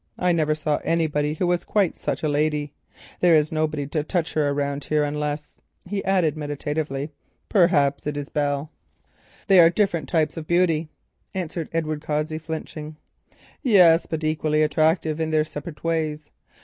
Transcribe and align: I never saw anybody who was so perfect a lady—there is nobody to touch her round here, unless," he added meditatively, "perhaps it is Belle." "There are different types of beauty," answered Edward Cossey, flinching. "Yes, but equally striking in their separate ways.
I 0.17 0.31
never 0.31 0.55
saw 0.55 0.77
anybody 0.83 1.35
who 1.35 1.45
was 1.45 1.61
so 1.61 1.71
perfect 1.73 2.23
a 2.23 2.27
lady—there 2.27 3.35
is 3.35 3.51
nobody 3.51 3.85
to 3.85 4.03
touch 4.03 4.33
her 4.33 4.51
round 4.51 4.85
here, 4.85 5.03
unless," 5.03 5.57
he 5.85 6.03
added 6.03 6.35
meditatively, 6.35 7.11
"perhaps 7.49 8.07
it 8.07 8.17
is 8.17 8.27
Belle." 8.29 8.71
"There 9.47 9.63
are 9.63 9.69
different 9.69 10.09
types 10.09 10.37
of 10.37 10.47
beauty," 10.47 10.89
answered 11.35 11.69
Edward 11.71 12.01
Cossey, 12.01 12.39
flinching. 12.39 12.97
"Yes, 13.61 14.07
but 14.07 14.23
equally 14.23 14.65
striking 14.65 15.19
in 15.19 15.29
their 15.29 15.43
separate 15.45 15.83
ways. 15.83 16.31